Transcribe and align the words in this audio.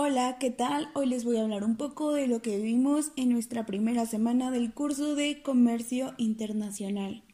Hola, 0.00 0.36
¿qué 0.38 0.52
tal? 0.52 0.90
Hoy 0.94 1.06
les 1.06 1.24
voy 1.24 1.38
a 1.38 1.42
hablar 1.42 1.64
un 1.64 1.74
poco 1.74 2.12
de 2.12 2.28
lo 2.28 2.40
que 2.40 2.56
vivimos 2.56 3.10
en 3.16 3.30
nuestra 3.30 3.66
primera 3.66 4.06
semana 4.06 4.52
del 4.52 4.72
curso 4.72 5.16
de 5.16 5.42
Comercio 5.42 6.14
Internacional. 6.18 7.24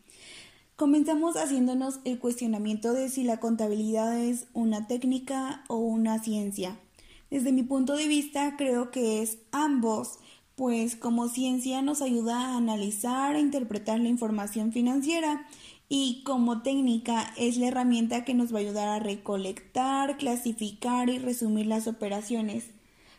Comenzamos 0.75 1.37
haciéndonos 1.37 2.01
el 2.07 2.19
cuestionamiento 2.19 2.95
de 2.95 3.11
si 3.11 3.23
la 3.23 3.39
contabilidad 3.39 4.19
es 4.19 4.47
una 4.55 4.87
técnica 4.87 5.63
o 5.69 5.77
una 5.77 6.21
ciencia. 6.21 6.81
Desde 7.31 7.53
mi 7.53 7.65
punto 7.65 7.97
de 7.97 8.09
vista 8.09 8.57
creo 8.57 8.91
que 8.91 9.21
es 9.21 9.37
ambos, 9.53 10.19
pues 10.57 10.97
como 10.97 11.29
ciencia 11.29 11.83
nos 11.83 12.01
ayuda 12.01 12.41
a 12.41 12.57
analizar 12.57 13.37
e 13.37 13.41
interpretar 13.41 14.01
la 14.01 14.09
información 14.09 14.73
financiera 14.73 15.47
y 15.97 16.25
como 16.25 16.61
técnica 16.61 17.33
es 17.37 17.57
la 17.57 17.69
herramienta 17.69 18.25
que 18.25 18.35
nos 18.35 18.53
va 18.53 18.59
a 18.59 18.63
ayudar 18.63 18.89
a 18.89 18.99
recolectar, 18.99 20.17
clasificar 20.17 21.09
y 21.09 21.21
resumir 21.21 21.67
las 21.67 21.87
operaciones. 21.87 22.65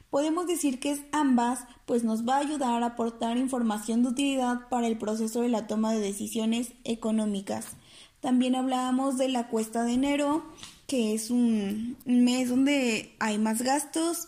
Podemos 0.09 0.45
decir 0.45 0.81
que 0.81 0.91
es 0.91 0.99
ambas, 1.13 1.61
pues 1.85 2.03
nos 2.03 2.27
va 2.27 2.35
a 2.35 2.39
ayudar 2.39 2.84
a 2.84 2.88
aportar 2.88 3.38
información 3.38 4.03
de 4.03 4.09
utilidad 4.09 4.67
para 4.67 4.88
el 4.88 4.98
proceso 4.98 5.39
de 5.39 5.48
la 5.48 5.67
toma 5.67 5.93
de 5.93 6.01
decisiones 6.01 6.73
económicas. 6.84 7.77
También 8.20 8.55
hablábamos 8.55 9.17
de 9.17 9.29
la 9.29 9.48
cuesta 9.48 9.85
de 9.85 9.93
enero, 9.93 10.43
que 10.85 11.13
es 11.13 11.31
un 11.31 11.95
mes 12.03 12.49
donde 12.49 13.15
hay 13.20 13.37
más 13.37 13.62
gastos, 13.62 14.27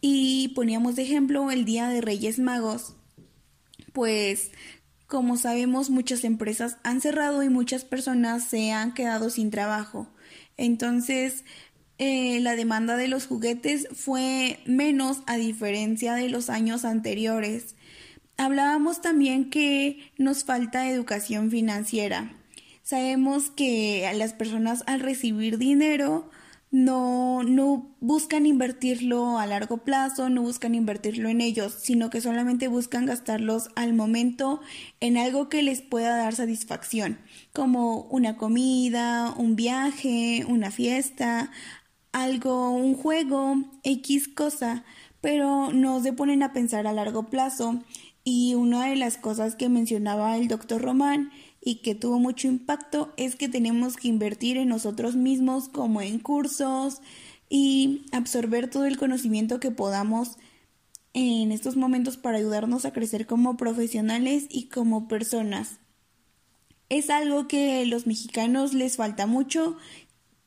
y 0.00 0.52
poníamos 0.54 0.94
de 0.94 1.02
ejemplo 1.02 1.50
el 1.50 1.64
Día 1.64 1.88
de 1.88 2.00
Reyes 2.00 2.38
Magos. 2.38 2.94
Pues 3.92 4.52
como 5.08 5.38
sabemos, 5.38 5.88
muchas 5.88 6.22
empresas 6.22 6.76
han 6.84 7.00
cerrado 7.00 7.42
y 7.42 7.48
muchas 7.48 7.84
personas 7.84 8.44
se 8.44 8.72
han 8.72 8.92
quedado 8.92 9.30
sin 9.30 9.50
trabajo. 9.50 10.06
Entonces, 10.58 11.44
eh, 11.96 12.40
la 12.40 12.56
demanda 12.56 12.96
de 12.96 13.08
los 13.08 13.26
juguetes 13.26 13.88
fue 13.92 14.60
menos 14.66 15.22
a 15.26 15.38
diferencia 15.38 16.14
de 16.14 16.28
los 16.28 16.50
años 16.50 16.84
anteriores. 16.84 17.74
Hablábamos 18.36 19.00
también 19.00 19.48
que 19.48 20.12
nos 20.18 20.44
falta 20.44 20.90
educación 20.90 21.50
financiera. 21.50 22.30
Sabemos 22.82 23.50
que 23.50 24.08
las 24.14 24.34
personas 24.34 24.84
al 24.86 25.00
recibir 25.00 25.56
dinero 25.56 26.30
no, 26.70 27.42
no 27.42 27.96
buscan 28.00 28.46
invertirlo 28.46 29.38
a 29.38 29.46
largo 29.46 29.78
plazo, 29.78 30.28
no 30.28 30.42
buscan 30.42 30.74
invertirlo 30.74 31.28
en 31.28 31.40
ellos, 31.40 31.72
sino 31.72 32.10
que 32.10 32.20
solamente 32.20 32.68
buscan 32.68 33.06
gastarlos 33.06 33.70
al 33.74 33.94
momento 33.94 34.60
en 35.00 35.16
algo 35.16 35.48
que 35.48 35.62
les 35.62 35.80
pueda 35.80 36.16
dar 36.16 36.34
satisfacción, 36.34 37.18
como 37.52 38.02
una 38.10 38.36
comida, 38.36 39.34
un 39.36 39.56
viaje, 39.56 40.44
una 40.48 40.70
fiesta, 40.70 41.50
algo, 42.12 42.70
un 42.70 42.94
juego, 42.94 43.56
X 43.82 44.28
cosa, 44.28 44.84
pero 45.20 45.72
no 45.72 46.02
se 46.02 46.12
ponen 46.12 46.42
a 46.42 46.52
pensar 46.52 46.86
a 46.86 46.92
largo 46.92 47.24
plazo. 47.24 47.82
Y 48.30 48.54
una 48.54 48.84
de 48.84 48.94
las 48.94 49.16
cosas 49.16 49.56
que 49.56 49.70
mencionaba 49.70 50.36
el 50.36 50.48
doctor 50.48 50.82
Román 50.82 51.30
y 51.62 51.76
que 51.76 51.94
tuvo 51.94 52.18
mucho 52.18 52.46
impacto 52.46 53.10
es 53.16 53.36
que 53.36 53.48
tenemos 53.48 53.96
que 53.96 54.08
invertir 54.08 54.58
en 54.58 54.68
nosotros 54.68 55.16
mismos 55.16 55.70
como 55.70 56.02
en 56.02 56.18
cursos 56.18 57.00
y 57.48 58.02
absorber 58.12 58.68
todo 58.68 58.84
el 58.84 58.98
conocimiento 58.98 59.60
que 59.60 59.70
podamos 59.70 60.36
en 61.14 61.52
estos 61.52 61.76
momentos 61.76 62.18
para 62.18 62.36
ayudarnos 62.36 62.84
a 62.84 62.92
crecer 62.92 63.26
como 63.26 63.56
profesionales 63.56 64.44
y 64.50 64.64
como 64.64 65.08
personas. 65.08 65.78
Es 66.90 67.08
algo 67.08 67.48
que 67.48 67.80
a 67.80 67.86
los 67.86 68.06
mexicanos 68.06 68.74
les 68.74 68.98
falta 68.98 69.26
mucho 69.26 69.78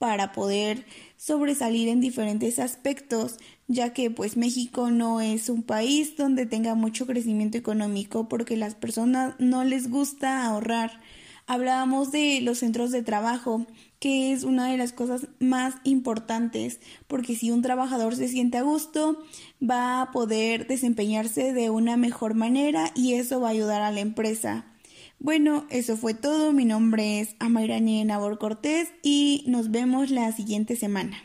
para 0.01 0.31
poder 0.31 0.83
sobresalir 1.15 1.87
en 1.87 2.01
diferentes 2.01 2.57
aspectos, 2.57 3.37
ya 3.67 3.93
que 3.93 4.09
pues 4.09 4.35
México 4.35 4.89
no 4.89 5.21
es 5.21 5.47
un 5.47 5.61
país 5.61 6.17
donde 6.17 6.47
tenga 6.47 6.73
mucho 6.73 7.05
crecimiento 7.05 7.59
económico 7.59 8.27
porque 8.27 8.57
las 8.57 8.73
personas 8.73 9.35
no 9.37 9.63
les 9.63 9.91
gusta 9.91 10.43
ahorrar. 10.43 10.99
Hablábamos 11.45 12.11
de 12.11 12.41
los 12.41 12.57
centros 12.57 12.89
de 12.89 13.03
trabajo, 13.03 13.67
que 13.99 14.33
es 14.33 14.43
una 14.43 14.71
de 14.71 14.77
las 14.79 14.91
cosas 14.91 15.27
más 15.37 15.75
importantes, 15.83 16.79
porque 17.07 17.35
si 17.35 17.51
un 17.51 17.61
trabajador 17.61 18.15
se 18.15 18.27
siente 18.27 18.57
a 18.57 18.63
gusto, 18.63 19.23
va 19.61 20.01
a 20.01 20.11
poder 20.11 20.65
desempeñarse 20.65 21.53
de 21.53 21.69
una 21.69 21.95
mejor 21.95 22.33
manera 22.33 22.91
y 22.95 23.13
eso 23.13 23.39
va 23.39 23.49
a 23.49 23.51
ayudar 23.51 23.83
a 23.83 23.91
la 23.91 23.99
empresa. 23.99 24.70
Bueno, 25.23 25.67
eso 25.69 25.97
fue 25.97 26.15
todo. 26.15 26.51
Mi 26.51 26.65
nombre 26.65 27.19
es 27.19 27.35
Amairani 27.37 28.03
Nabor 28.03 28.39
Cortés 28.39 28.91
y 29.03 29.43
nos 29.45 29.69
vemos 29.69 30.09
la 30.09 30.31
siguiente 30.31 30.75
semana. 30.75 31.15